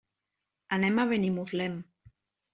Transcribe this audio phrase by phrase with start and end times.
[0.77, 1.79] Anem a Benimuslem.